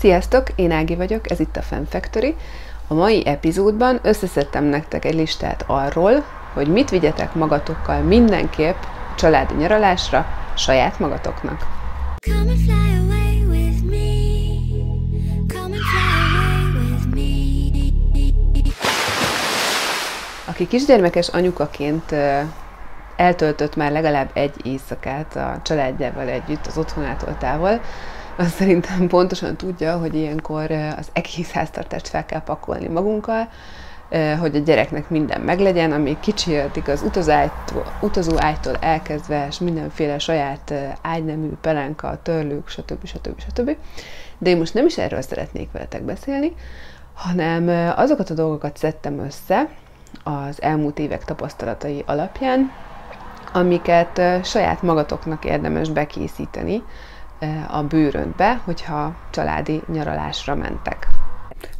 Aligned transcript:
Sziasztok, 0.00 0.48
én 0.54 0.70
Ági 0.70 0.94
vagyok, 0.94 1.30
ez 1.30 1.40
itt 1.40 1.56
a 1.56 1.62
Fan 1.62 1.86
Factory. 1.86 2.36
A 2.88 2.94
mai 2.94 3.26
epizódban 3.26 3.98
összeszedtem 4.02 4.64
nektek 4.64 5.04
egy 5.04 5.14
listát 5.14 5.64
arról, 5.66 6.24
hogy 6.52 6.68
mit 6.68 6.90
vigyetek 6.90 7.34
magatokkal 7.34 8.00
mindenképp 8.02 8.76
családi 9.16 9.54
nyaralásra 9.54 10.26
saját 10.56 10.98
magatoknak. 10.98 11.66
Come 12.26 12.50
and 12.50 12.58
fly 12.58 12.98
away 12.98 13.44
with 13.48 13.82
me. 13.84 14.16
Come 15.54 15.74
and 15.74 15.84
fly 15.92 16.38
away 16.38 16.90
with 16.90 17.06
me. 17.14 17.30
Aki 20.44 20.66
kisgyermekes 20.66 21.28
anyukaként 21.28 22.14
eltöltött 23.16 23.76
már 23.76 23.92
legalább 23.92 24.30
egy 24.32 24.54
éjszakát 24.62 25.36
a 25.36 25.60
családjával 25.62 26.28
együtt, 26.28 26.66
az 26.66 26.78
otthonától 26.78 27.36
távol, 27.38 27.80
az 28.36 28.50
szerintem 28.50 29.06
pontosan 29.06 29.56
tudja, 29.56 29.98
hogy 29.98 30.14
ilyenkor 30.14 30.70
az 30.70 31.08
egész 31.12 31.50
háztartást 31.50 32.08
fel 32.08 32.26
kell 32.26 32.42
pakolni 32.42 32.88
magunkkal, 32.88 33.48
hogy 34.38 34.56
a 34.56 34.58
gyereknek 34.58 35.10
minden 35.10 35.40
meglegyen, 35.40 35.92
ami 35.92 36.16
kicsi 36.20 36.56
addig 36.56 36.88
az 36.88 37.04
utazó 38.00 38.32
ágytól 38.36 38.76
elkezdve, 38.80 39.46
és 39.48 39.58
mindenféle 39.58 40.18
saját 40.18 40.74
ágynemű, 41.02 41.48
pelenka, 41.60 42.18
törlők, 42.22 42.68
stb. 42.68 43.06
stb. 43.06 43.40
stb. 43.40 43.76
De 44.38 44.50
én 44.50 44.58
most 44.58 44.74
nem 44.74 44.86
is 44.86 44.98
erről 44.98 45.22
szeretnék 45.22 45.68
veletek 45.72 46.02
beszélni, 46.02 46.52
hanem 47.14 47.92
azokat 47.96 48.30
a 48.30 48.34
dolgokat 48.34 48.76
szedtem 48.76 49.18
össze 49.18 49.68
az 50.24 50.62
elmúlt 50.62 50.98
évek 50.98 51.24
tapasztalatai 51.24 52.04
alapján, 52.06 52.72
amiket 53.52 54.44
saját 54.44 54.82
magatoknak 54.82 55.44
érdemes 55.44 55.90
bekészíteni 55.90 56.82
a 57.70 57.82
bőröntbe, 57.82 58.60
hogyha 58.64 59.16
családi 59.30 59.82
nyaralásra 59.92 60.54
mentek. 60.54 61.06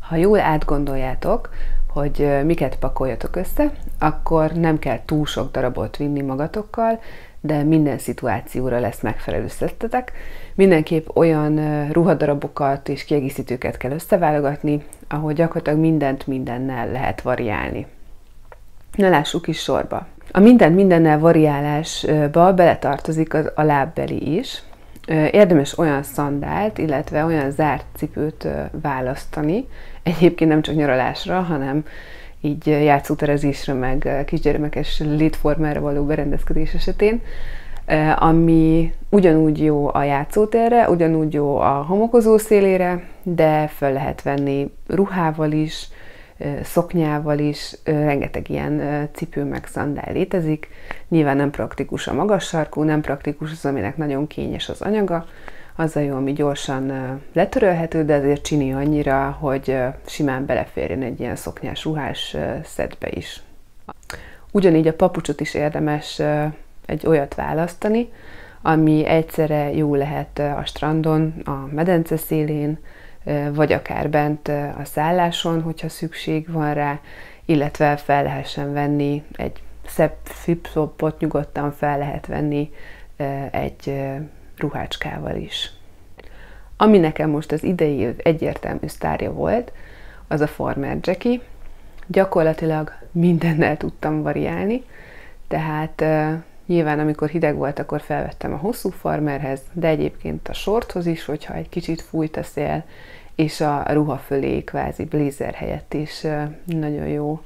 Ha 0.00 0.16
jól 0.16 0.40
átgondoljátok, 0.40 1.48
hogy 1.92 2.44
miket 2.44 2.76
pakoljatok 2.76 3.36
össze, 3.36 3.72
akkor 3.98 4.52
nem 4.52 4.78
kell 4.78 4.98
túl 5.04 5.26
sok 5.26 5.50
darabot 5.50 5.96
vinni 5.96 6.20
magatokkal, 6.20 7.00
de 7.40 7.62
minden 7.62 7.98
szituációra 7.98 8.78
lesz 8.78 9.00
megfelelő 9.00 9.48
szesztetek. 9.48 10.12
Mindenképp 10.54 11.08
olyan 11.14 11.86
ruhadarabokat 11.92 12.88
és 12.88 13.04
kiegészítőket 13.04 13.76
kell 13.76 13.90
összeválogatni, 13.90 14.84
ahol 15.08 15.32
gyakorlatilag 15.32 15.78
mindent 15.78 16.26
mindennel 16.26 16.90
lehet 16.90 17.20
variálni. 17.20 17.86
Ne 18.96 19.08
lássuk 19.08 19.46
is 19.48 19.58
sorba. 19.58 20.06
A 20.32 20.40
mindent 20.40 20.74
mindennel 20.74 21.18
variálásba 21.18 22.54
beletartozik 22.54 23.34
az, 23.34 23.52
a 23.54 23.62
lábbeli 23.62 24.36
is. 24.36 24.62
Érdemes 25.30 25.78
olyan 25.78 26.02
szandált, 26.02 26.78
illetve 26.78 27.24
olyan 27.24 27.50
zárt 27.50 27.84
cipőt 27.96 28.48
választani, 28.82 29.66
egyébként 30.02 30.50
nem 30.50 30.62
csak 30.62 30.74
nyaralásra, 30.74 31.40
hanem 31.40 31.84
így 32.40 32.66
játszóterezésre, 32.66 33.72
meg 33.72 34.24
kisgyermekes 34.26 34.98
létformára 34.98 35.80
való 35.80 36.04
berendezkedés 36.04 36.74
esetén, 36.74 37.22
ami 38.16 38.92
ugyanúgy 39.08 39.62
jó 39.62 39.94
a 39.94 40.02
játszótérre, 40.02 40.90
ugyanúgy 40.90 41.32
jó 41.32 41.58
a 41.58 41.84
homokozó 41.88 42.38
szélére, 42.38 43.02
de 43.22 43.66
fel 43.66 43.92
lehet 43.92 44.22
venni 44.22 44.72
ruhával 44.86 45.52
is, 45.52 45.88
szoknyával 46.62 47.38
is, 47.38 47.76
rengeteg 47.84 48.50
ilyen 48.50 49.08
cipő 49.12 49.44
meg 49.44 49.66
szandál 49.66 50.12
létezik. 50.12 50.68
Nyilván 51.08 51.36
nem 51.36 51.50
praktikus 51.50 52.06
a 52.06 52.14
magas 52.14 52.44
sarkú, 52.44 52.82
nem 52.82 53.00
praktikus 53.00 53.50
az, 53.50 53.64
aminek 53.64 53.96
nagyon 53.96 54.26
kényes 54.26 54.68
az 54.68 54.80
anyaga, 54.80 55.26
az 55.76 55.96
a 55.96 56.00
jó, 56.00 56.16
ami 56.16 56.32
gyorsan 56.32 56.92
letörölhető, 57.32 58.04
de 58.04 58.14
azért 58.14 58.42
csini 58.42 58.72
annyira, 58.72 59.36
hogy 59.40 59.76
simán 60.06 60.46
beleférjen 60.46 61.02
egy 61.02 61.20
ilyen 61.20 61.36
szoknyás 61.36 61.84
ruhás 61.84 62.36
szedbe 62.64 63.08
is. 63.10 63.42
Ugyanígy 64.52 64.88
a 64.88 64.94
papucsot 64.94 65.40
is 65.40 65.54
érdemes 65.54 66.22
egy 66.86 67.06
olyat 67.06 67.34
választani, 67.34 68.12
ami 68.62 69.06
egyszerre 69.06 69.72
jó 69.72 69.94
lehet 69.94 70.38
a 70.38 70.62
strandon, 70.64 71.34
a 71.44 71.68
medence 71.72 72.16
szélén, 72.16 72.78
vagy 73.52 73.72
akár 73.72 74.10
bent 74.10 74.48
a 74.48 74.84
szálláson, 74.84 75.62
hogyha 75.62 75.88
szükség 75.88 76.52
van 76.52 76.74
rá, 76.74 77.00
illetve 77.44 77.96
fel 77.96 78.22
lehessen 78.22 78.72
venni 78.72 79.22
egy 79.36 79.62
szebb 79.86 80.14
flipflopot 80.22 81.20
nyugodtan 81.20 81.72
fel 81.72 81.98
lehet 81.98 82.26
venni 82.26 82.70
egy 83.50 84.02
ruhácskával 84.56 85.36
is. 85.36 85.72
Ami 86.76 86.98
nekem 86.98 87.30
most 87.30 87.52
az 87.52 87.62
idei 87.62 87.96
év 87.96 88.14
egyértelmű 88.22 88.86
sztárja 88.86 89.32
volt, 89.32 89.72
az 90.28 90.40
a 90.40 90.46
Farmer 90.46 90.98
Jackie. 91.00 91.40
Gyakorlatilag 92.06 92.92
mindennel 93.12 93.76
tudtam 93.76 94.22
variálni, 94.22 94.84
tehát 95.48 96.04
Nyilván, 96.70 96.98
amikor 96.98 97.28
hideg 97.28 97.56
volt, 97.56 97.78
akkor 97.78 98.00
felvettem 98.00 98.52
a 98.52 98.56
hosszú 98.56 98.90
farmerhez, 98.90 99.60
de 99.72 99.88
egyébként 99.88 100.48
a 100.48 100.52
shorthoz 100.52 101.06
is, 101.06 101.24
hogyha 101.24 101.54
egy 101.54 101.68
kicsit 101.68 102.00
fújt 102.00 102.36
a 102.36 102.42
szél, 102.42 102.84
és 103.34 103.60
a 103.60 103.84
ruha 103.88 104.16
fölé 104.16 104.64
kvázi 104.64 105.04
blazer 105.04 105.54
helyett 105.54 105.94
is 105.94 106.26
nagyon 106.64 107.06
jó 107.06 107.40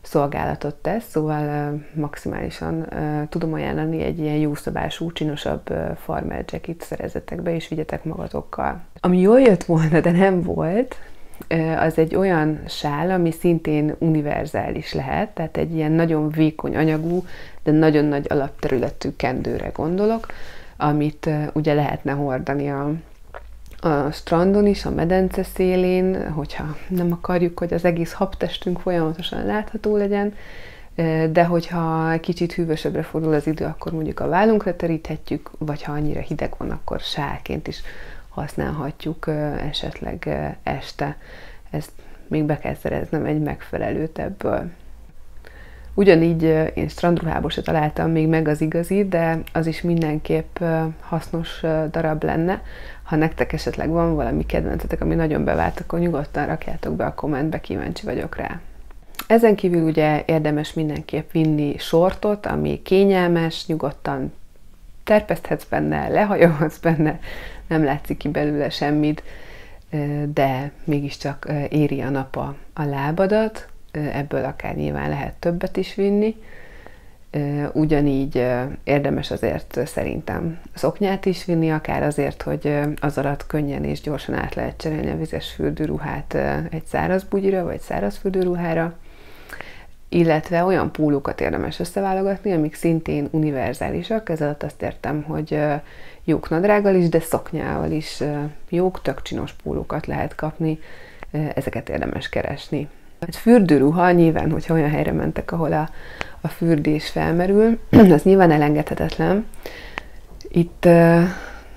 szolgálatot 0.00 0.74
tesz, 0.74 1.08
szóval 1.08 1.74
maximálisan 1.94 2.88
tudom 3.28 3.52
ajánlani 3.52 4.02
egy 4.02 4.18
ilyen 4.18 4.36
jó 4.36 4.54
szabású, 4.54 5.12
csinosabb 5.12 5.72
farmer 6.04 6.44
jacket 6.46 6.82
szerezetek 6.82 7.42
be, 7.42 7.54
és 7.54 7.68
vigyetek 7.68 8.04
magatokkal. 8.04 8.80
Ami 9.00 9.20
jól 9.20 9.40
jött 9.40 9.64
volna, 9.64 10.00
de 10.00 10.10
nem 10.10 10.42
volt, 10.42 10.96
az 11.78 11.98
egy 11.98 12.14
olyan 12.14 12.60
sál, 12.68 13.10
ami 13.10 13.30
szintén 13.30 13.94
univerzális 13.98 14.92
lehet, 14.92 15.28
tehát 15.28 15.56
egy 15.56 15.74
ilyen 15.74 15.92
nagyon 15.92 16.30
vékony 16.30 16.76
anyagú, 16.76 17.24
de 17.62 17.70
nagyon 17.72 18.04
nagy 18.04 18.26
alapterületű 18.28 19.10
kendőre 19.16 19.70
gondolok, 19.74 20.26
amit 20.76 21.30
ugye 21.52 21.74
lehetne 21.74 22.12
hordani 22.12 22.70
a, 22.70 22.92
a 23.80 24.10
strandon 24.10 24.66
is, 24.66 24.84
a 24.84 24.90
medence 24.90 25.42
szélén, 25.42 26.30
hogyha 26.30 26.76
nem 26.88 27.12
akarjuk, 27.12 27.58
hogy 27.58 27.74
az 27.74 27.84
egész 27.84 28.12
habtestünk 28.12 28.80
folyamatosan 28.80 29.46
látható 29.46 29.96
legyen, 29.96 30.34
de 31.30 31.44
hogyha 31.44 32.14
kicsit 32.20 32.52
hűvösebbre 32.52 33.02
fordul 33.02 33.34
az 33.34 33.46
idő, 33.46 33.64
akkor 33.64 33.92
mondjuk 33.92 34.20
a 34.20 34.28
vállunkra 34.28 34.76
teríthetjük, 34.76 35.50
vagy 35.58 35.82
ha 35.82 35.92
annyira 35.92 36.20
hideg 36.20 36.54
van, 36.58 36.70
akkor 36.70 37.00
sálként 37.00 37.68
is 37.68 37.82
használhatjuk 38.28 39.26
esetleg 39.68 40.28
este. 40.62 41.16
Ezt 41.70 41.92
még 42.26 42.44
be 42.44 42.58
kell 42.58 42.74
szereznem 42.74 43.24
egy 43.24 43.40
megfelelőt 43.40 44.18
ebből. 44.18 44.70
Ugyanígy 45.94 46.42
én 46.74 46.88
strandruhából 46.88 47.50
se 47.50 47.62
találtam 47.62 48.10
még 48.10 48.28
meg 48.28 48.48
az 48.48 48.60
igazi, 48.60 49.08
de 49.08 49.38
az 49.52 49.66
is 49.66 49.82
mindenképp 49.82 50.58
hasznos 51.00 51.60
darab 51.90 52.22
lenne. 52.22 52.62
Ha 53.02 53.16
nektek 53.16 53.52
esetleg 53.52 53.88
van 53.88 54.14
valami 54.14 54.46
kedvencetek, 54.46 55.00
ami 55.00 55.14
nagyon 55.14 55.44
bevált, 55.44 55.80
akkor 55.80 55.98
nyugodtan 55.98 56.46
rakjátok 56.46 56.96
be 56.96 57.04
a 57.04 57.14
kommentbe, 57.14 57.60
kíváncsi 57.60 58.04
vagyok 58.04 58.36
rá. 58.36 58.60
Ezen 59.26 59.54
kívül 59.54 59.82
ugye 59.82 60.22
érdemes 60.26 60.72
mindenképp 60.72 61.30
vinni 61.30 61.78
sortot, 61.78 62.46
ami 62.46 62.82
kényelmes, 62.82 63.66
nyugodtan 63.66 64.32
terpeszthetsz 65.08 65.64
benne, 65.64 66.08
lehajolhatsz 66.08 66.78
benne, 66.78 67.18
nem 67.66 67.84
látszik 67.84 68.16
ki 68.16 68.28
belőle 68.28 68.70
semmit, 68.70 69.22
de 70.32 70.70
mégiscsak 70.84 71.46
éri 71.68 72.00
a 72.00 72.10
nap 72.10 72.36
a, 72.36 72.54
a 72.72 72.82
lábadat, 72.82 73.68
ebből 73.90 74.44
akár 74.44 74.74
nyilván 74.74 75.08
lehet 75.08 75.34
többet 75.34 75.76
is 75.76 75.94
vinni. 75.94 76.36
Ugyanígy 77.72 78.46
érdemes 78.84 79.30
azért 79.30 79.80
szerintem 79.86 80.60
szoknyát 80.74 81.26
is 81.26 81.44
vinni, 81.44 81.70
akár 81.70 82.02
azért, 82.02 82.42
hogy 82.42 82.78
az 83.00 83.18
alatt 83.18 83.46
könnyen 83.46 83.84
és 83.84 84.00
gyorsan 84.00 84.34
át 84.34 84.54
lehet 84.54 84.76
cserélni 84.76 85.10
a 85.10 85.16
vizes 85.16 85.50
fürdőruhát 85.50 86.34
egy 86.70 86.84
száraz 86.84 87.24
bugyira, 87.24 87.64
vagy 87.64 87.80
száraz 87.80 88.16
fürdőruhára 88.16 88.98
illetve 90.08 90.64
olyan 90.64 90.92
pólókat 90.92 91.40
érdemes 91.40 91.78
összeválogatni, 91.78 92.52
amik 92.52 92.74
szintén 92.74 93.28
univerzálisak, 93.30 94.28
ez 94.28 94.40
azt 94.40 94.82
értem, 94.82 95.22
hogy 95.22 95.58
jók 96.24 96.48
nadrággal 96.48 96.94
is, 96.94 97.08
de 97.08 97.20
szoknyával 97.20 97.90
is 97.90 98.22
jók, 98.68 99.02
tök 99.02 99.22
csinos 99.22 99.52
pólókat 99.62 100.06
lehet 100.06 100.34
kapni, 100.34 100.78
ezeket 101.54 101.88
érdemes 101.88 102.28
keresni. 102.28 102.88
Egy 103.18 103.36
fürdőruha 103.36 104.10
nyilván, 104.10 104.50
hogyha 104.50 104.74
olyan 104.74 104.90
helyre 104.90 105.12
mentek, 105.12 105.52
ahol 105.52 105.72
a, 105.72 105.88
a 106.40 106.48
fürdés 106.48 107.08
felmerül, 107.08 107.78
az 108.14 108.22
nyilván 108.22 108.50
elengedhetetlen. 108.50 109.46
Itt 110.48 110.88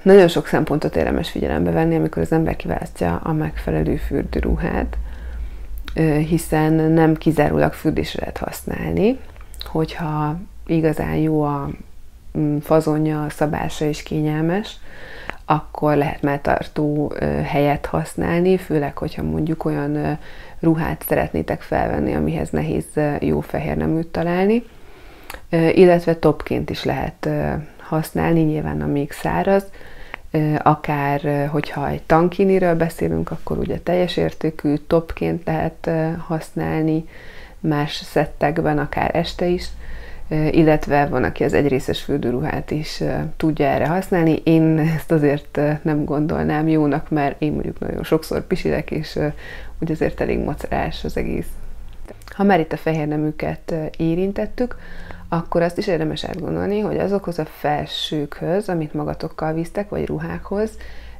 nagyon 0.01 0.27
sok 0.27 0.47
szempontot 0.47 0.95
érdemes 0.95 1.29
figyelembe 1.29 1.71
venni, 1.71 1.95
amikor 1.95 2.21
az 2.21 2.31
ember 2.31 2.55
kiválasztja 2.55 3.19
a 3.23 3.33
megfelelő 3.33 3.95
fürdőruhát 3.95 4.97
hiszen 6.27 6.73
nem 6.73 7.15
kizárólag 7.15 7.73
fürdésre 7.73 8.19
lehet 8.19 8.37
használni, 8.37 9.19
hogyha 9.63 10.37
igazán 10.65 11.15
jó 11.15 11.43
a 11.43 11.69
mm, 12.37 12.57
fazonja, 12.57 13.25
szabása 13.29 13.85
is 13.85 14.03
kényelmes, 14.03 14.77
akkor 15.45 15.95
lehet 15.95 16.21
melltartó 16.21 17.13
helyet 17.43 17.85
használni, 17.85 18.57
főleg, 18.57 18.97
hogyha 18.97 19.23
mondjuk 19.23 19.65
olyan 19.65 20.19
ruhát 20.59 21.03
szeretnétek 21.07 21.61
felvenni, 21.61 22.13
amihez 22.15 22.49
nehéz 22.49 22.85
jó 23.19 23.39
fehér 23.39 23.77
neműt 23.77 24.07
találni, 24.07 24.63
illetve 25.49 26.15
topként 26.15 26.69
is 26.69 26.83
lehet 26.83 27.29
használni, 27.79 28.41
nyilván 28.41 28.81
amíg 28.81 29.11
száraz, 29.11 29.63
akár 30.57 31.47
hogyha 31.51 31.89
egy 31.89 32.03
tankiniről 32.03 32.75
beszélünk, 32.75 33.31
akkor 33.31 33.57
ugye 33.57 33.79
teljes 33.79 34.17
értékű 34.17 34.75
topként 34.75 35.45
lehet 35.45 35.89
használni, 36.27 37.05
más 37.59 37.93
szettekben, 37.93 38.77
akár 38.77 39.15
este 39.15 39.45
is, 39.45 39.67
illetve 40.51 41.05
van, 41.05 41.23
aki 41.23 41.43
az 41.43 41.53
egyrészes 41.53 42.01
fürdőruhát 42.01 42.71
is 42.71 43.03
tudja 43.37 43.65
erre 43.65 43.87
használni. 43.87 44.41
Én 44.43 44.77
ezt 44.77 45.11
azért 45.11 45.59
nem 45.81 46.05
gondolnám 46.05 46.67
jónak, 46.67 47.09
mert 47.09 47.41
én 47.41 47.51
mondjuk 47.51 47.79
nagyon 47.79 48.03
sokszor 48.03 48.47
pisilek, 48.47 48.91
és 48.91 49.19
úgy 49.79 49.91
azért 49.91 50.21
elég 50.21 50.39
macerás 50.39 51.03
az 51.03 51.17
egész. 51.17 51.47
Ha 52.25 52.43
már 52.43 52.59
itt 52.59 52.73
a 52.73 52.77
fehér 52.77 53.07
neműket 53.07 53.73
érintettük, 53.97 54.75
akkor 55.33 55.61
azt 55.61 55.77
is 55.77 55.87
érdemes 55.87 56.23
átgondolni, 56.23 56.79
hogy 56.79 56.97
azokhoz 56.97 57.39
a 57.39 57.45
felsőkhöz, 57.45 58.69
amit 58.69 58.93
magatokkal 58.93 59.53
visztek, 59.53 59.89
vagy 59.89 60.05
ruhákhoz, 60.05 60.69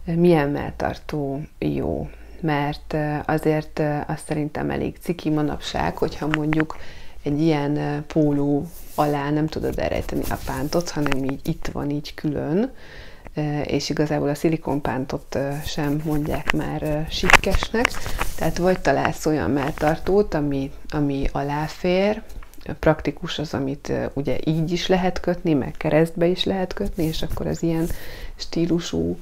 milyen 0.04 0.50
melltartó 0.50 1.42
jó. 1.60 2.10
Mert 2.40 2.96
azért 3.26 3.82
azt 4.08 4.26
szerintem 4.26 4.70
elég 4.70 4.96
ciki 5.02 5.30
manapság, 5.30 5.98
hogyha 5.98 6.28
mondjuk 6.28 6.78
egy 7.24 7.42
ilyen 7.42 8.04
póló 8.08 8.66
alá 8.96 9.30
nem 9.30 9.48
tudod 9.48 9.80
elrejteni 9.80 10.24
a 10.30 10.38
pántot, 10.46 10.90
hanem 10.90 11.24
így 11.24 11.48
itt 11.48 11.70
van 11.74 11.90
így 11.90 12.14
külön, 12.14 12.72
és 13.64 13.90
igazából 13.90 14.30
a 14.30 14.36
szilikonpántot 14.36 15.38
sem 15.66 16.02
mondják 16.06 16.52
már 16.52 17.08
sikkesnek, 17.10 17.92
tehát 18.38 18.58
vagy 18.58 18.80
találsz 18.80 19.26
olyan 19.26 19.52
melltartót, 19.52 20.34
ami, 20.34 20.72
ami 20.90 21.28
aláfér, 21.32 22.22
praktikus 22.80 23.40
az, 23.40 23.54
amit 23.54 23.92
ugye 24.14 24.38
így 24.44 24.72
is 24.72 24.88
lehet 24.88 25.20
kötni, 25.20 25.54
meg 25.54 25.74
keresztbe 25.78 26.26
is 26.26 26.44
lehet 26.44 26.74
kötni, 26.74 27.04
és 27.04 27.22
akkor 27.22 27.48
az 27.48 27.64
ilyen 27.64 27.88
stílusú 28.36 29.18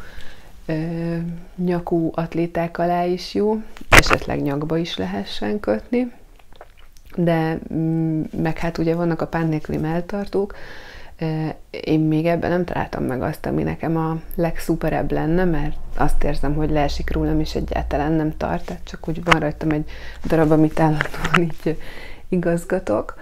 nyakú 1.56 2.12
atléták 2.14 2.78
alá 2.78 3.06
is 3.06 3.34
jó, 3.34 3.62
esetleg 3.90 4.42
nyakba 4.42 4.78
is 4.78 4.98
lehessen 4.98 5.60
kötni, 5.60 6.12
de 7.16 7.60
mm, 7.74 8.22
meg 8.42 8.58
hát 8.58 8.78
ugye 8.78 8.96
vannak 8.96 9.22
a 9.22 9.28
pán 9.28 9.48
nélküli 9.48 9.78
melltartók, 9.78 10.56
én 11.70 12.00
még 12.00 12.26
ebben 12.26 12.50
nem 12.50 12.66
találtam 12.66 13.04
meg 13.04 13.22
azt, 13.22 13.46
ami 13.46 13.64
nekem 13.64 13.98
a 13.98 14.20
legszuperebb 14.36 15.12
lenne, 15.12 15.44
mert 15.46 15.76
azt 15.98 16.24
érzem, 16.24 16.54
hogy 16.54 16.70
leesik 16.70 17.12
rólam, 17.12 17.40
és 17.40 17.56
egyáltalán 17.56 18.12
nem 18.12 18.38
tart, 18.38 18.66
tehát 18.66 18.84
csak 18.84 19.08
úgy 19.08 19.24
van 19.24 19.40
rajtam 19.40 19.70
egy 19.70 19.90
darab, 20.26 20.52
amit 20.52 20.80
állandóan 20.80 21.42
így 21.42 21.78
igazgatok, 22.30 23.16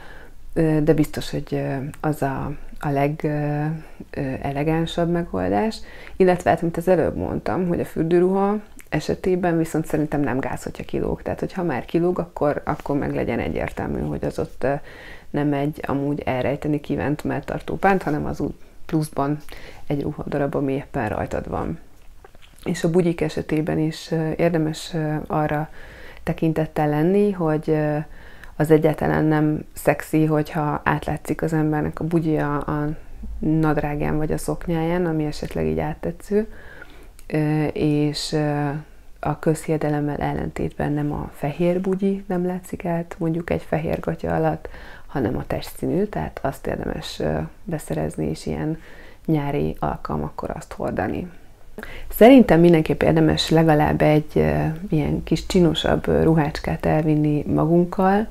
de 0.84 0.94
biztos, 0.94 1.30
hogy 1.30 1.64
az 2.02 2.22
a, 2.22 2.52
a 2.80 2.90
legelegánsabb 2.90 5.10
megoldás, 5.10 5.80
illetve 6.16 6.50
hát, 6.50 6.62
mint 6.62 6.78
az 6.78 6.88
előbb 6.88 7.16
mondtam, 7.16 7.68
hogy 7.68 7.80
a 7.80 7.86
fürdőruha 7.86 8.60
esetében 8.90 9.58
viszont 9.58 9.86
szerintem 9.86 10.22
nem 10.22 10.40
gáz, 10.40 10.64
hogyha 10.64 10.84
kilóg. 10.84 11.22
Tehát, 11.22 11.40
hogy 11.40 11.54
ha 11.54 11.64
már 11.64 11.86
kilóg, 11.86 12.20
akkor, 12.20 12.62
akkor 12.66 12.98
meg 12.98 13.16
legyen 13.16 13.40
egyértelmű, 13.40 14.00
hogy 14.00 14.26
az 14.26 14.40
ott 14.40 14.66
nem 15.30 15.54
egy 15.54 15.80
amúgy 15.88 16.22
elrejteni 16.26 16.80
kívánt 16.80 17.24
melltartó 17.24 17.76
pánt, 17.76 18.04
hanem 18.04 18.26
az 18.26 18.40
úgy 18.40 18.54
pluszban 18.86 19.38
egy 19.88 20.02
ruhadarab, 20.02 20.56
ami 20.56 20.74
éppen 20.74 21.10
rajtad 21.10 21.50
van. 21.50 21.80
És 22.64 22.84
a 22.84 22.90
bugyik 22.90 23.22
esetében 23.22 23.80
is 23.80 24.12
érdemes 24.36 24.96
arra 25.28 25.70
tekintettel 26.24 26.90
lenni, 26.90 27.32
hogy 27.32 27.78
az 28.58 28.72
egyáltalán 28.72 29.26
nem 29.26 29.66
szexi, 29.74 30.26
hogyha 30.26 30.82
átlátszik 30.84 31.42
az 31.42 31.54
embernek 31.54 32.00
a 32.00 32.04
bugyja 32.04 32.58
a 32.58 32.90
nadrágán 33.40 34.18
vagy 34.18 34.32
a 34.32 34.38
szoknyáján, 34.38 35.06
ami 35.06 35.26
esetleg 35.26 35.66
így 35.66 35.80
áttetsző, 35.80 36.48
és 37.74 38.38
a 39.20 39.40
közhiedelemmel 39.40 40.18
ellentétben 40.18 40.92
nem 40.92 41.12
a 41.12 41.30
fehér 41.34 41.82
bugyi 41.82 42.24
nem 42.28 42.46
látszik 42.46 42.86
át, 42.86 43.16
mondjuk 43.20 43.50
egy 43.50 43.62
fehér 43.62 44.00
gatya 44.00 44.36
alatt, 44.36 44.70
hanem 45.08 45.38
a 45.38 45.46
testszínű, 45.48 46.04
tehát 46.04 46.40
azt 46.42 46.68
érdemes 46.68 47.22
beszerezni, 47.64 48.26
és 48.26 48.46
ilyen 48.46 48.78
nyári 49.26 49.76
alkalmakkor 49.80 50.50
azt 50.50 50.74
hordani. 50.74 51.32
Szerintem 52.10 52.60
mindenképp 52.60 53.02
érdemes 53.02 53.50
legalább 53.50 54.02
egy 54.02 54.46
ilyen 54.90 55.24
kis 55.24 55.46
csinosabb 55.46 56.24
ruhácskát 56.24 56.86
elvinni 56.86 57.44
magunkkal, 57.48 58.28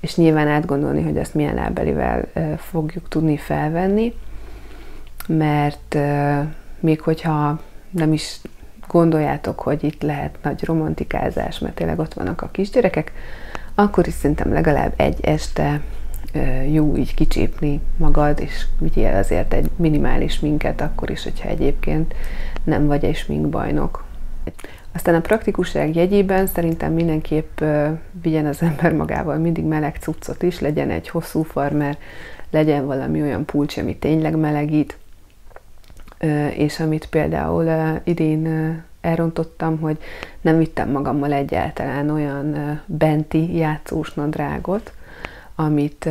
és 0.00 0.16
nyilván 0.16 0.48
átgondolni, 0.48 1.02
hogy 1.02 1.16
ezt 1.16 1.34
milyen 1.34 1.54
lábelivel 1.54 2.24
fogjuk 2.58 3.08
tudni 3.08 3.36
felvenni, 3.36 4.14
mert 5.26 5.98
még 6.80 7.00
hogyha 7.00 7.60
nem 7.90 8.12
is 8.12 8.40
gondoljátok, 8.88 9.60
hogy 9.60 9.84
itt 9.84 10.02
lehet 10.02 10.36
nagy 10.42 10.64
romantikázás, 10.64 11.58
mert 11.58 11.74
tényleg 11.74 11.98
ott 11.98 12.14
vannak 12.14 12.42
a 12.42 12.48
kisgyerekek, 12.52 13.12
akkor 13.74 14.06
is 14.06 14.14
szerintem 14.14 14.52
legalább 14.52 14.92
egy 14.96 15.18
este 15.24 15.80
jó 16.72 16.96
így 16.96 17.14
kicsépni 17.14 17.80
magad, 17.96 18.40
és 18.40 18.66
vigyél 18.78 19.14
azért 19.14 19.52
egy 19.52 19.70
minimális 19.76 20.40
minket, 20.40 20.80
akkor 20.80 21.10
is, 21.10 21.22
hogyha 21.22 21.48
egyébként 21.48 22.14
nem 22.64 22.86
vagy 22.86 23.04
egy 23.04 23.16
sminkbajnok. 23.16 24.04
Aztán 24.92 25.14
a 25.14 25.20
praktikusság 25.20 25.94
jegyében 25.94 26.46
szerintem 26.46 26.92
mindenképp 26.92 27.60
vigyen 28.22 28.46
az 28.46 28.62
ember 28.62 28.92
magával 28.92 29.36
mindig 29.36 29.64
meleg 29.64 29.96
cuccot 30.00 30.42
is, 30.42 30.60
legyen 30.60 30.90
egy 30.90 31.08
hosszú 31.08 31.42
farmer, 31.42 31.98
legyen 32.50 32.86
valami 32.86 33.22
olyan 33.22 33.44
pulcs, 33.44 33.76
ami 33.76 33.96
tényleg 33.96 34.36
melegít, 34.36 34.98
és 36.56 36.80
amit 36.80 37.06
például 37.06 38.00
idén 38.04 38.82
elrontottam, 39.00 39.78
hogy 39.78 39.98
nem 40.40 40.58
vittem 40.58 40.90
magammal 40.90 41.32
egyáltalán 41.32 42.10
olyan 42.10 42.80
benti 42.86 43.56
játszós 43.56 44.14
nadrágot, 44.14 44.92
amit 45.56 46.08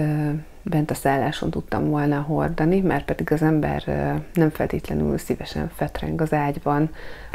bent 0.64 0.92
a 0.92 0.94
szálláson 0.94 1.50
tudtam 1.50 1.90
volna 1.90 2.22
hordani, 2.22 2.80
mert 2.80 3.06
pedig 3.06 3.32
az 3.32 3.42
ember 3.42 3.84
nem 4.34 4.50
feltétlenül 4.50 5.18
szívesen 5.18 5.72
fetreng 5.76 6.22
az 6.22 6.34
ágyban, 6.34 6.90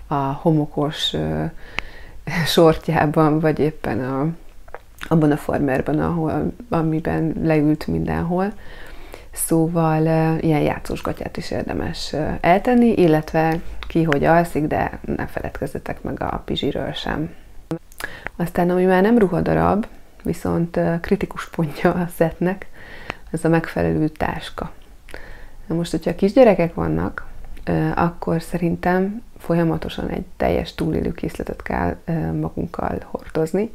a 0.07 0.15
homokos 0.15 1.15
sortjában, 2.55 3.41
vagy 3.41 3.59
éppen 3.59 4.05
a, 4.05 4.27
abban 5.09 5.31
a 5.31 5.37
farmerben, 5.37 6.01
ahol, 6.01 6.53
amiben 6.69 7.35
leült 7.43 7.87
mindenhol. 7.87 8.53
Szóval 9.33 10.03
ilyen 10.41 10.61
játszós 10.61 11.03
gatyát 11.03 11.37
is 11.37 11.51
érdemes 11.51 12.15
eltenni, 12.41 12.93
illetve 12.93 13.61
ki, 13.89 14.03
hogy 14.03 14.25
alszik, 14.25 14.67
de 14.67 14.99
ne 15.05 15.27
feledkezzetek 15.27 16.03
meg 16.03 16.23
a 16.23 16.43
pizsiről 16.45 16.93
sem. 16.93 17.31
Aztán, 18.37 18.71
ami 18.71 18.85
már 18.85 19.03
nem 19.03 19.19
ruhadarab, 19.19 19.87
viszont 20.23 20.81
kritikus 21.01 21.49
pontja 21.49 21.93
a 21.93 22.09
szetnek, 22.17 22.67
ez 23.31 23.45
a 23.45 23.49
megfelelő 23.49 24.09
táska. 24.09 24.71
Na 25.67 25.75
most, 25.75 25.91
hogyha 25.91 26.15
kisgyerekek 26.15 26.75
vannak, 26.75 27.27
akkor 27.95 28.43
szerintem 28.43 29.23
folyamatosan 29.39 30.09
egy 30.09 30.25
teljes 30.37 30.75
túlélőkészletet 30.75 31.63
kell 31.63 31.97
magunkkal 32.41 32.99
hordozni. 33.05 33.71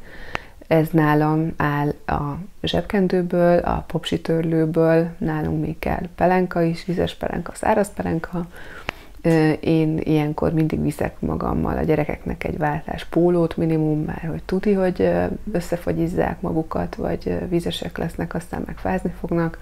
Ez 0.66 0.88
nálam 0.90 1.52
áll 1.56 1.92
a 2.06 2.38
zsebkendőből, 2.62 3.58
a 3.58 3.84
popsitörlőből, 3.86 5.08
nálunk 5.18 5.60
még 5.60 5.78
kell 5.78 6.02
pelenka 6.14 6.62
is, 6.62 6.84
vizes 6.84 7.14
pelenka, 7.14 7.52
száraz 7.54 7.92
pelenka, 7.94 8.46
én 9.60 9.98
ilyenkor 9.98 10.52
mindig 10.52 10.82
viszek 10.82 11.20
magammal 11.20 11.76
a 11.76 11.82
gyerekeknek 11.82 12.44
egy 12.44 12.58
váltás 12.58 13.04
pólót 13.04 13.56
minimum, 13.56 14.04
mert 14.04 14.26
hogy 14.26 14.42
tudni, 14.42 14.72
hogy 14.72 15.10
összefagyizzák 15.52 16.40
magukat, 16.40 16.94
vagy 16.94 17.38
vízesek 17.48 17.98
lesznek, 17.98 18.34
aztán 18.34 18.62
meg 18.66 18.78
fázni 18.78 19.12
fognak. 19.20 19.58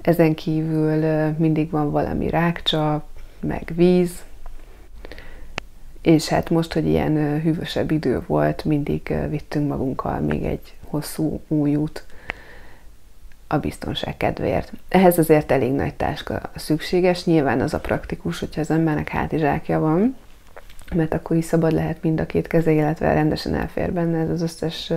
Ezen 0.00 0.34
kívül 0.34 1.04
mindig 1.38 1.70
van 1.70 1.90
valami 1.90 2.28
rákcsa, 2.28 3.04
meg 3.40 3.72
víz, 3.76 4.22
és 6.02 6.28
hát 6.28 6.50
most, 6.50 6.72
hogy 6.72 6.86
ilyen 6.86 7.40
hűvösebb 7.40 7.90
idő 7.90 8.22
volt, 8.26 8.64
mindig 8.64 9.14
vittünk 9.28 9.68
magunkkal 9.68 10.20
még 10.20 10.44
egy 10.44 10.74
hosszú 10.84 11.40
újút, 11.48 12.04
a 13.52 13.58
biztonság 13.58 14.16
kedvéért. 14.16 14.72
Ehhez 14.88 15.18
azért 15.18 15.52
elég 15.52 15.72
nagy 15.72 15.94
táska 15.94 16.40
szükséges, 16.54 17.24
nyilván 17.24 17.60
az 17.60 17.74
a 17.74 17.80
praktikus, 17.80 18.38
hogyha 18.38 18.60
az 18.60 18.70
embernek 18.70 19.08
hátizsákja 19.08 19.80
van, 19.80 20.16
mert 20.94 21.14
akkor 21.14 21.36
is 21.36 21.44
szabad 21.44 21.72
lehet 21.72 22.02
mind 22.02 22.20
a 22.20 22.26
két 22.26 22.46
keze, 22.46 22.70
illetve 22.70 23.12
rendesen 23.14 23.54
elfér 23.54 23.92
benne 23.92 24.18
ez 24.18 24.30
az 24.30 24.42
összes 24.42 24.92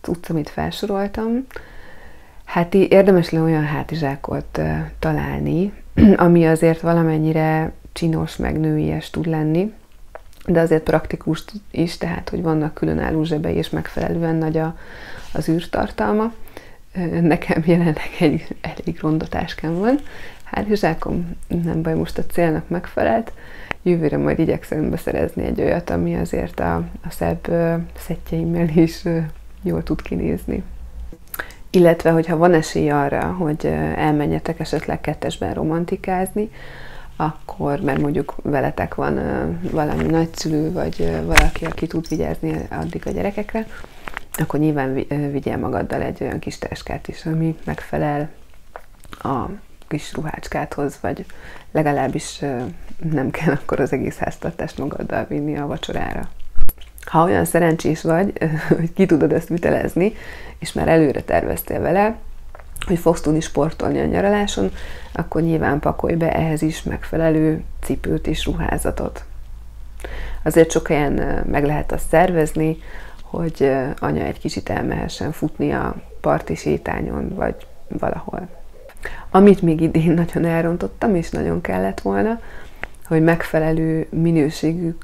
cucc, 0.00 0.30
amit 0.30 0.48
felsoroltam. 0.48 1.46
Hát 2.44 2.74
érdemes 2.74 3.30
le 3.30 3.40
olyan 3.40 3.64
hátizsákot 3.64 4.60
találni, 4.98 5.72
ami 6.16 6.46
azért 6.46 6.80
valamennyire 6.80 7.72
csinos, 7.92 8.36
meg 8.36 8.60
nőies 8.60 9.10
tud 9.10 9.26
lenni, 9.26 9.72
de 10.46 10.60
azért 10.60 10.82
praktikus 10.82 11.44
is, 11.70 11.96
tehát 11.96 12.28
hogy 12.28 12.42
vannak 12.42 12.74
különálló 12.74 13.24
zsebei, 13.24 13.54
és 13.54 13.70
megfelelően 13.70 14.34
nagy 14.34 14.56
a, 14.56 14.76
az 15.32 15.48
űrtartalma. 15.48 16.32
Nekem 17.20 17.62
jelenleg 17.66 18.10
egy 18.18 18.56
elég 18.60 19.00
rondatáskám 19.00 19.74
van. 19.74 19.98
Hát 20.44 20.66
zsákom 20.74 21.36
nem 21.64 21.82
baj, 21.82 21.94
most 21.94 22.18
a 22.18 22.26
célnak 22.26 22.68
megfelelt. 22.68 23.32
Jövőre 23.82 24.16
majd 24.16 24.38
igyekszem 24.38 24.90
beszerezni 24.90 25.44
egy 25.44 25.60
olyat, 25.60 25.90
ami 25.90 26.16
azért 26.16 26.60
a, 26.60 26.74
a 26.76 27.10
szebb 27.10 27.52
szettjeimmel 27.98 28.68
is 28.68 29.02
jól 29.62 29.82
tud 29.82 30.02
kinézni. 30.02 30.62
Illetve, 31.70 32.10
hogyha 32.10 32.36
van 32.36 32.52
esély 32.52 32.90
arra, 32.90 33.22
hogy 33.22 33.66
elmenjetek 33.96 34.60
esetleg 34.60 35.00
kettesben 35.00 35.54
romantikázni, 35.54 36.50
akkor, 37.16 37.80
mert 37.80 38.00
mondjuk 38.00 38.34
veletek 38.42 38.94
van 38.94 39.20
valami 39.70 40.04
nagyszülő, 40.04 40.72
vagy 40.72 41.22
valaki, 41.24 41.64
aki 41.64 41.86
tud 41.86 42.08
vigyázni 42.08 42.66
addig 42.70 43.02
a 43.06 43.10
gyerekekre, 43.10 43.66
akkor 44.40 44.60
nyilván 44.60 44.94
vigyél 45.30 45.56
magaddal 45.56 46.02
egy 46.02 46.22
olyan 46.22 46.38
kis 46.38 46.58
táskát 46.58 47.08
is, 47.08 47.26
ami 47.26 47.56
megfelel 47.64 48.28
a 49.22 49.44
kis 49.88 50.14
ruhácskádhoz, 50.14 50.98
vagy 51.00 51.26
legalábbis 51.72 52.38
nem 53.10 53.30
kell 53.30 53.52
akkor 53.52 53.80
az 53.80 53.92
egész 53.92 54.16
háztartást 54.16 54.78
magaddal 54.78 55.26
vinni 55.28 55.58
a 55.58 55.66
vacsorára. 55.66 56.28
Ha 57.04 57.24
olyan 57.24 57.44
szerencsés 57.44 58.02
vagy, 58.02 58.32
hogy 58.68 58.92
ki 58.92 59.06
tudod 59.06 59.32
ezt 59.32 59.48
vitelezni, 59.48 60.14
és 60.58 60.72
már 60.72 60.88
előre 60.88 61.22
terveztél 61.22 61.80
vele, 61.80 62.16
hogy 62.86 62.98
fogsz 62.98 63.20
tudni 63.20 63.40
sportolni 63.40 64.00
a 64.00 64.04
nyaraláson, 64.04 64.70
akkor 65.12 65.42
nyilván 65.42 65.78
pakolj 65.78 66.14
be 66.14 66.32
ehhez 66.32 66.62
is 66.62 66.82
megfelelő 66.82 67.62
cipőt 67.82 68.26
és 68.26 68.44
ruházatot. 68.46 69.24
Azért 70.42 70.70
sok 70.70 70.88
helyen 70.88 71.44
meg 71.50 71.64
lehet 71.64 71.92
azt 71.92 72.08
szervezni, 72.08 72.78
hogy 73.30 73.72
anya 73.98 74.22
egy 74.22 74.38
kicsit 74.38 74.68
elmehessen 74.68 75.32
futni 75.32 75.72
a 75.72 75.94
parti 76.20 76.54
sétányon, 76.54 77.34
vagy 77.34 77.54
valahol. 77.88 78.48
Amit 79.30 79.62
még 79.62 79.80
idén 79.80 80.12
nagyon 80.12 80.44
elrontottam, 80.44 81.14
és 81.14 81.30
nagyon 81.30 81.60
kellett 81.60 82.00
volna, 82.00 82.40
hogy 83.06 83.22
megfelelő 83.22 84.06
minőségű 84.10 84.94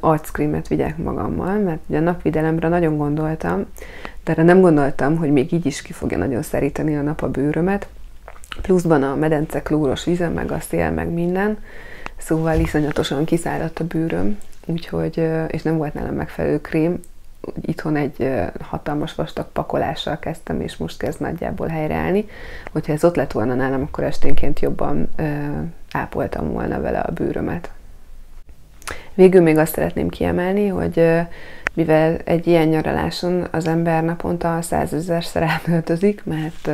arckrémet 0.00 0.68
vigyek 0.68 0.96
magammal, 0.96 1.58
mert 1.58 1.80
ugye 1.86 1.98
a 1.98 2.02
napvidelemre 2.02 2.68
nagyon 2.68 2.96
gondoltam, 2.96 3.66
de 4.24 4.32
erre 4.32 4.42
nem 4.42 4.60
gondoltam, 4.60 5.16
hogy 5.16 5.32
még 5.32 5.52
így 5.52 5.66
is 5.66 5.82
ki 5.82 5.92
fogja 5.92 6.18
nagyon 6.18 6.42
szeríteni 6.42 6.96
a 6.96 7.02
nap 7.02 7.22
a 7.22 7.30
bőrömet, 7.30 7.88
pluszban 8.62 9.02
a 9.02 9.14
medence 9.14 9.62
klóros 9.62 10.04
vize, 10.04 10.28
meg 10.28 10.52
a 10.52 10.60
szél, 10.60 10.90
meg 10.90 11.08
minden, 11.08 11.58
szóval 12.16 12.58
iszonyatosan 12.58 13.24
kiszáradt 13.24 13.78
a 13.78 13.86
bőröm, 13.86 14.38
úgyhogy, 14.66 15.28
és 15.48 15.62
nem 15.62 15.76
volt 15.76 15.94
nálam 15.94 16.14
megfelelő 16.14 16.60
krém, 16.60 17.00
itthon 17.60 17.96
egy 17.96 18.30
hatalmas 18.60 19.14
vastag 19.14 19.46
pakolással 19.52 20.18
kezdtem, 20.18 20.60
és 20.60 20.76
most 20.76 20.98
kezd 20.98 21.20
nagyjából 21.20 21.66
helyreállni. 21.66 22.26
Hogyha 22.72 22.92
ez 22.92 23.04
ott 23.04 23.16
lett 23.16 23.32
volna 23.32 23.54
nálam, 23.54 23.82
akkor 23.82 24.04
esténként 24.04 24.60
jobban 24.60 25.08
ápoltam 25.92 26.52
volna 26.52 26.80
vele 26.80 26.98
a 26.98 27.12
bőrömet. 27.12 27.70
Végül 29.14 29.42
még 29.42 29.58
azt 29.58 29.74
szeretném 29.74 30.08
kiemelni, 30.08 30.66
hogy 30.66 31.20
mivel 31.74 32.16
egy 32.24 32.46
ilyen 32.46 32.68
nyaraláson 32.68 33.46
az 33.50 33.66
ember 33.66 34.04
naponta 34.04 34.62
százezerszer 34.62 35.42
átöltözik, 35.42 36.24
mert 36.24 36.70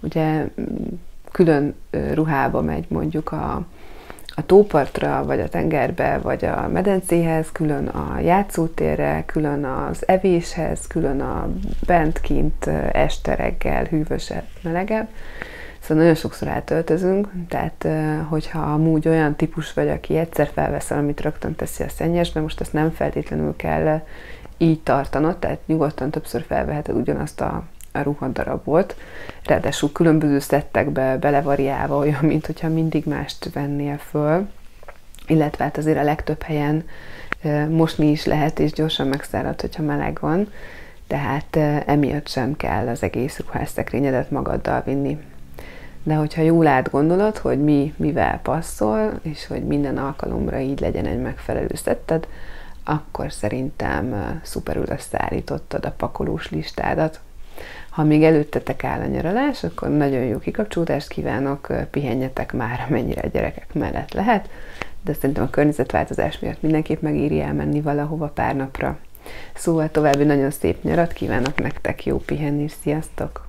ugye 0.00 0.44
külön 1.32 1.74
ruhába 2.14 2.62
megy 2.62 2.84
mondjuk 2.88 3.32
a, 3.32 3.66
a 4.38 4.46
tópartra, 4.46 5.24
vagy 5.24 5.40
a 5.40 5.48
tengerbe, 5.48 6.18
vagy 6.22 6.44
a 6.44 6.68
medencéhez, 6.72 7.52
külön 7.52 7.86
a 7.86 8.18
játszótérre, 8.20 9.22
külön 9.26 9.64
az 9.64 10.08
evéshez, 10.08 10.86
külön 10.86 11.20
a 11.20 11.48
bent-kint 11.86 12.66
este 12.92 13.34
reggel, 13.34 13.84
hűvösebb, 13.84 14.44
melegebb. 14.62 15.08
Szóval 15.80 15.96
nagyon 15.96 16.14
sokszor 16.14 16.48
átöltözünk, 16.48 17.28
tehát 17.48 17.86
hogyha 18.28 18.58
amúgy 18.58 19.08
olyan 19.08 19.36
típus 19.36 19.72
vagy, 19.72 19.88
aki 19.88 20.16
egyszer 20.16 20.50
felveszel, 20.54 20.98
amit 20.98 21.20
rögtön 21.20 21.54
teszi 21.54 21.82
a 21.82 21.88
szennyesbe, 21.88 22.40
most 22.40 22.60
ezt 22.60 22.72
nem 22.72 22.90
feltétlenül 22.90 23.56
kell 23.56 24.00
így 24.58 24.80
tartanod, 24.80 25.36
tehát 25.36 25.58
nyugodtan 25.66 26.10
többször 26.10 26.42
felveheted 26.42 26.96
ugyanazt 26.96 27.40
a 27.40 27.62
ruhadarabot, 28.02 28.96
ráadásul 29.44 29.92
különböző 29.92 30.38
szettekbe 30.38 31.16
belevariálva, 31.16 31.96
olyan, 31.96 32.24
mint 32.24 32.46
hogyha 32.46 32.68
mindig 32.68 33.06
mást 33.06 33.52
vennél 33.52 33.98
föl, 33.98 34.48
illetve 35.26 35.64
hát 35.64 35.76
azért 35.76 35.98
a 35.98 36.02
legtöbb 36.02 36.42
helyen 36.42 36.84
mosni 37.68 38.10
is 38.10 38.24
lehet, 38.24 38.58
és 38.58 38.72
gyorsan 38.72 39.06
megszárad, 39.06 39.60
hogyha 39.60 39.82
meleg 39.82 40.18
van, 40.20 40.48
tehát 41.06 41.56
emiatt 41.86 42.28
sem 42.28 42.56
kell 42.56 42.88
az 42.88 43.02
egész 43.02 43.38
ruhásszekrényedet 43.38 44.30
magaddal 44.30 44.82
vinni. 44.84 45.18
De 46.02 46.14
hogyha 46.14 46.42
jól 46.42 46.66
átgondolod, 46.66 47.36
hogy 47.36 47.64
mi 47.64 47.94
mivel 47.96 48.40
passzol, 48.42 49.18
és 49.22 49.46
hogy 49.46 49.64
minden 49.64 49.98
alkalomra 49.98 50.58
így 50.58 50.80
legyen 50.80 51.06
egy 51.06 51.20
megfelelő 51.20 51.74
szetted, 51.74 52.26
akkor 52.84 53.32
szerintem 53.32 54.38
szuperül 54.42 54.84
összeállítottad 54.88 55.84
a 55.84 55.90
pakolós 55.96 56.50
listádat. 56.50 57.20
Ha 57.98 58.04
még 58.04 58.22
előttetek 58.22 58.84
áll 58.84 59.00
a 59.00 59.06
nyaralás, 59.06 59.64
akkor 59.64 59.88
nagyon 59.88 60.22
jó 60.22 60.38
kikapcsolódást 60.38 61.08
kívánok, 61.08 61.66
pihenjetek 61.90 62.52
már, 62.52 62.86
amennyire 62.88 63.20
a 63.20 63.26
gyerekek 63.26 63.74
mellett 63.74 64.12
lehet, 64.12 64.48
de 65.04 65.12
szerintem 65.12 65.44
a 65.44 65.50
környezetváltozás 65.50 66.38
miatt 66.38 66.62
mindenképp 66.62 67.02
megéri 67.02 67.40
elmenni 67.40 67.80
valahova 67.80 68.26
pár 68.26 68.56
napra. 68.56 68.98
Szóval 69.54 69.90
további 69.90 70.24
nagyon 70.24 70.50
szép 70.50 70.82
nyarat 70.82 71.12
kívánok 71.12 71.58
nektek, 71.62 72.06
jó 72.06 72.16
pihenés, 72.16 72.72
sziasztok! 72.82 73.46